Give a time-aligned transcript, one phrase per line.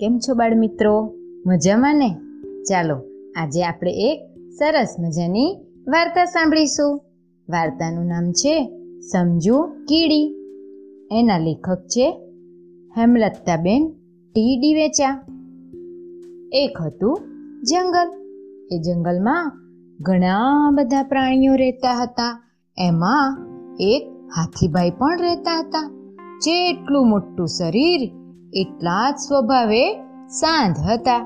[0.00, 1.14] કેમ છો બાળ મિત્રો
[1.46, 2.08] મજામાં ને?
[2.62, 3.02] ચાલો,
[3.36, 4.20] આજે આપણે એક
[4.50, 5.56] સરસ મજાની
[5.88, 6.96] વાર્તા સાંભળીશું.
[7.50, 10.36] વાર્તાનું નામ છે સમજુ કીડી.
[11.12, 12.10] એના લેખક છે
[12.98, 13.90] હેમલતાબેન
[14.34, 15.24] ટી ડિવેચા
[16.52, 17.20] એક હતું
[17.62, 18.08] જંગલ.
[18.72, 19.52] એ જંગલમાં
[20.00, 22.42] ઘણા બધા પ્રાણીઓ રહેતા હતા.
[22.78, 23.38] એમાં
[23.80, 25.90] એક હાથીભાઈ પણ રહેતા હતા.
[26.44, 28.19] જેટલું મોટું શરીર
[28.52, 29.94] એટલા જ સ્વભાવે
[30.28, 31.18] સાંધ હતા.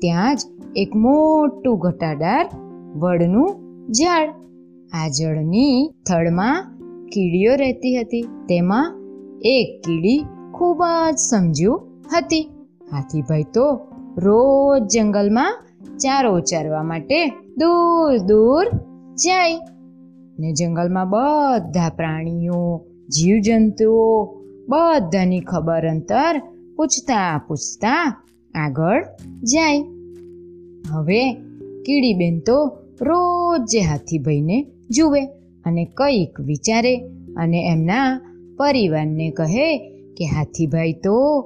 [0.00, 0.40] ત્યાં જ
[0.76, 2.50] એક મોટું ઘટાદાર
[2.98, 3.50] વડનું
[3.92, 4.28] ઝાડ
[4.92, 6.64] આ જળની થડમાં
[7.06, 8.22] કીડીઓ રહેતી હતી.
[8.22, 8.94] તેમાં
[9.40, 10.82] એક કીડી ખૂબ
[11.12, 11.72] જ સમજુ
[12.16, 12.48] હતી.
[12.92, 13.80] હાથીભાઈ તો
[14.16, 15.58] રોજ જંગલમાં
[15.98, 18.64] ચારો ચારવા માટે દૂર દૂર
[19.14, 19.58] જાય
[20.38, 24.24] ને જંગલમાં બધા પ્રાણીઓ, જીવજંતુઓ,
[24.68, 26.40] બધાની ખબર અંતર
[26.76, 28.22] પૂછતા પૂછતા
[28.54, 29.04] આગળ
[29.42, 29.84] જાય.
[30.88, 31.32] હવે
[31.86, 35.24] કીડીબેન તો રોજ હાથીભાઈને જુએ
[35.64, 36.96] અને કંઈક વિચારે
[37.36, 38.20] અને એમના
[38.56, 39.78] પરિવારને કહે
[40.16, 41.40] કે હાથીભાઈ તો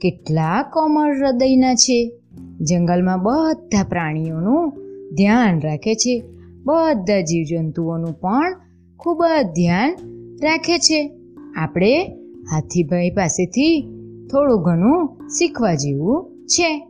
[0.00, 2.12] કેટલા કોમળ હૃદયના છે.
[2.60, 4.72] જંગલમાં બધા પ્રાણીઓનું
[5.14, 6.22] ધ્યાન રાખે છે.
[6.64, 8.56] બધા જીવજંતુઓનું પણ
[8.96, 9.96] ખૂબ જ ધ્યાન
[10.42, 11.10] રાખે છે.
[11.56, 12.06] આપણે
[12.50, 13.86] હાથીભાઈ પાસેથી
[14.30, 16.88] થોડું ઘણું શીખવા જેવું છે.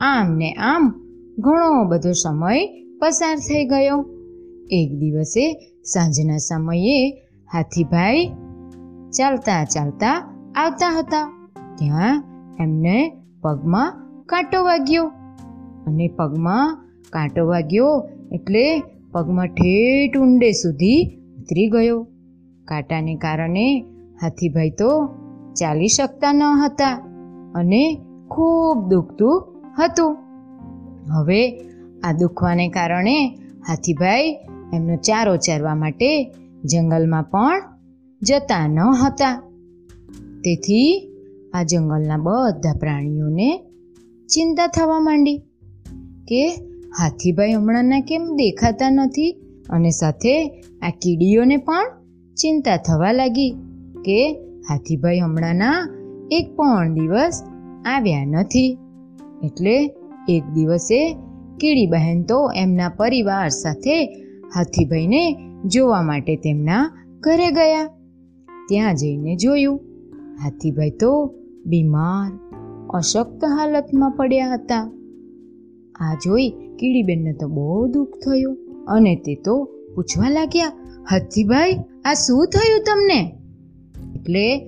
[0.00, 0.94] આમ ને આમ
[1.38, 2.66] ઘણો બધો સમય
[2.98, 4.06] પસાર થઈ ગયો.
[4.70, 5.52] એક દિવસે
[5.84, 7.10] સાંજના સમયે
[7.52, 8.26] હાથીભાઈ
[9.10, 10.12] ચાલતા ચાલતા
[10.56, 11.50] આવતા હતા.
[11.78, 12.24] ત્યાં
[12.60, 13.92] એમને પગમાં
[14.26, 15.06] કાંટો વાગ્યો.
[15.86, 22.06] અને પગમાં કાંટો વાગ્યો એટલે પગમાં ઠેઠ ઊંડે સુધી ઉતરી ગયો.
[22.64, 23.84] કાંટાને કારણે
[24.22, 25.08] હાથીભાઈ તો
[25.60, 26.94] ચાલી શકતા ન હતા
[27.54, 27.82] અને
[28.30, 29.36] ખૂબ દુખતું
[29.78, 30.16] હતું.
[31.12, 31.42] હવે
[32.04, 33.16] આ દુખવાને કારણે
[33.68, 34.36] હાથીભાઈ
[34.74, 36.10] એમનો ચારો ચારવા માટે
[36.64, 37.62] જંગલમાં પણ
[38.22, 39.34] જતા ન હતા.
[40.44, 41.06] તેથી
[41.54, 43.50] આ જંગલના બધા પ્રાણીઓને
[44.28, 45.38] ચિંતા થવા માંડી
[46.28, 46.48] કે
[46.98, 49.30] હાથીભાઈ હમણાંના કેમ દેખાતા નથી
[49.70, 50.34] અને સાથે
[50.82, 51.90] આ કીડીઓને પણ
[52.34, 53.50] ચિંતા થવા લાગી
[54.04, 54.18] કે
[54.70, 55.78] હાથીભાઈ હમણાંના
[56.30, 57.42] એક પણ દિવસ
[57.86, 58.78] આવ્યા નથી.
[59.44, 59.76] એટલે
[60.28, 61.00] એક દિવસે
[61.60, 63.96] કીડી બહેન તો એમના પરિવાર સાથે
[64.54, 65.22] હાથીભાઈને
[65.66, 66.84] જોવા માટે તેમના
[67.20, 67.88] ઘરે ગયા.
[68.68, 69.80] ત્યાં જઈને જોયું,
[70.42, 71.10] હાથીભાઈ તો
[71.66, 72.30] બીમાર,
[72.94, 74.84] અશક્ત હાલતમાં પડ્યા હતા.
[76.00, 78.56] આ જોઈ કીડીબેનને તો બહુ દુઃખ થયું
[78.88, 79.54] અને તે તો
[79.94, 80.72] પૂછવા લાગ્યા,
[81.10, 83.20] હાથીભાઈ, આ શું થયું તમને?
[84.20, 84.58] એટલે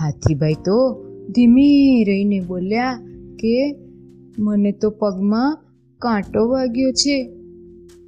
[0.00, 2.98] હાથીભાઈ તો ધીમી રહીને બોલ્યા
[3.38, 3.76] કે
[4.38, 5.58] મને તો પગમાં
[5.98, 7.26] કાંટો વાગ્યો છે.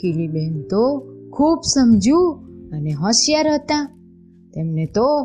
[0.00, 0.98] કીડીબેન તો
[1.32, 2.32] ખૂબ સમજ્યું
[2.70, 3.98] અને હોશિયાર હતા.
[4.54, 5.24] તેમને તો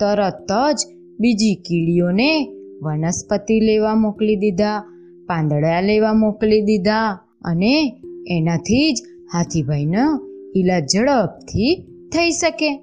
[0.00, 0.80] તરત જ
[1.20, 2.48] બીજી કીડીઓને
[2.82, 4.80] વનસ્પતિ લેવા મોકલી દીધા,
[5.26, 9.02] પાંદડા લેવા મોકલી દીધા અને એનાથી જ
[9.32, 10.20] હાથીભાઈનો
[10.56, 11.74] ઈલાજ ઝડપથી
[12.12, 12.82] થઈ શકે.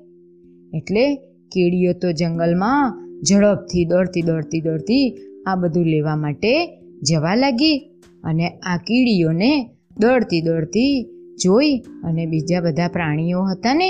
[0.74, 1.16] એટલે
[1.52, 2.98] કીડીઓ તો જંગલમાં
[3.30, 5.06] ઝડપથી દોડતી દોડતી દોડતી
[5.48, 6.54] આ બધું લેવા માટે
[7.10, 7.78] જવા લાગી
[8.24, 9.52] અને આ કીડીઓને
[10.02, 10.94] દોડતી દોડતી
[11.44, 13.90] જોઈ અને બીજા બધા પ્રાણીઓ હતા ને,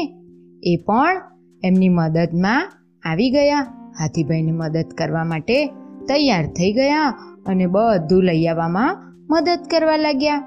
[0.64, 1.22] એ પણ
[1.64, 2.70] એમની મદદમાં
[3.04, 3.66] આવી ગયા.
[4.00, 5.58] હાથીભાઈને મદદ કરવા માટે
[6.08, 7.10] તૈયાર થઈ ગયા
[7.46, 9.00] અને બધું લઈ આવવામાં
[9.32, 10.46] મદદ કરવા લાગ્યા.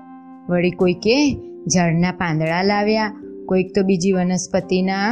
[0.49, 1.17] વળી કોઈકે
[1.75, 3.12] ઝાડના પાંદડા લાવ્યા,
[3.49, 5.09] કોઈક તો બીજી વનસ્પતિના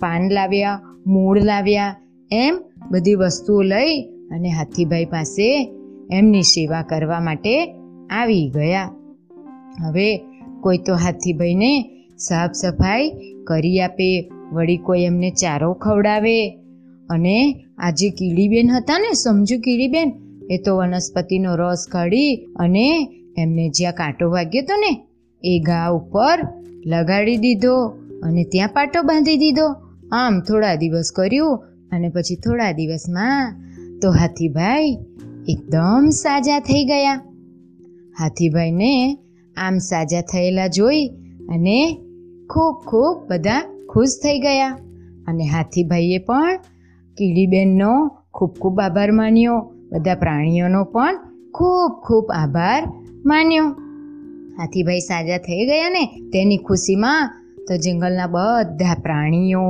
[0.00, 1.96] પાન લાવ્યા મૂળ લાવ્યા.
[2.32, 2.58] એમ
[2.90, 5.72] બધી વસ્તુઓ લઈ અને હાથીભાઈ પાસે
[6.12, 7.74] એમની સેવા કરવા માટે
[8.10, 8.90] આવી ગયા.
[9.84, 10.20] હવે
[10.60, 13.10] કોઈ તો હાથીભાઈને સાફ સફાઈ
[13.44, 16.50] કરી આપે, વળી કોઈ એમને ચારો ખવડાવે.
[17.10, 20.12] અને આ જે કીડીબેન હતા ને, સમજુ કીડીબેન
[20.50, 23.08] એ તો વનસ્પતિનો રસ કાઢી અને
[23.38, 25.06] એમને જ્યાં કાંટો વાગ્યો હતો ને,
[25.44, 26.38] એ ઘા ઉપર
[26.86, 27.86] લગાડી દીધો
[28.22, 29.81] અને ત્યાં પાટો બાંધી દીધો.
[30.12, 31.62] આમ થોડા દિવસ કર્યું
[31.92, 33.54] અને પછી થોડા દિવસમાં
[34.02, 34.92] તો હાથીભાઈ
[35.48, 37.18] એકદમ સાજા થઈ ગયા.
[38.18, 39.18] હાથીભાઈને
[39.56, 41.04] આમ સાજા થયેલા જોઈ
[41.48, 41.78] અને
[42.50, 43.60] ખૂબ ખૂબ બધા
[43.92, 44.72] ખુશ થઈ ગયા
[45.28, 46.58] અને હાથીભાઈએ પણ
[47.18, 47.92] કીડીબેનનો
[48.34, 49.58] ખૂબ ખૂબ આભાર માન્યો,
[49.92, 51.16] બધા પ્રાણીઓનો પણ
[51.54, 52.82] ખૂબ ખૂબ આભાર
[53.24, 53.68] માન્યો.
[54.58, 57.30] હાથીભાઈ સાજા થઈ ગયા ને તેની ખુશીમાં
[57.68, 59.64] તો જંગલના બધા પ્રાણીઓ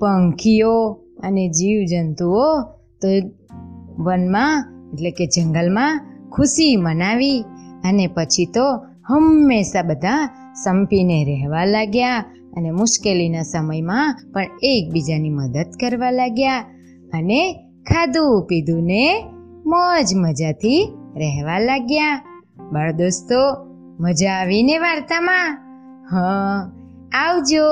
[0.00, 2.62] પંખીઓ અને જીવજંતુઓ
[3.02, 3.08] તો
[3.98, 6.00] વનમાં, એટલે કે જંગલમાં
[6.32, 7.44] ખુશી મનાવી
[7.84, 8.62] અને પછી તો
[9.08, 10.28] હંમેશા બધા
[10.64, 12.24] સંપીને રહેવા લાગ્યા
[12.56, 16.60] અને મુશ્કેલીના સમયમાં પણ એકબીજાની મદદ કરવા લાગ્યા
[17.12, 17.52] અને
[17.90, 19.24] ખાધું પીધું ને
[19.66, 22.22] મોજ મજાથી રહેવા લાગ્યા.
[22.72, 23.66] બાળ દોસ્તો,
[24.00, 25.58] મજા આવીને વાર્તામાં?
[26.10, 26.72] હા,
[27.12, 27.64] આવજો.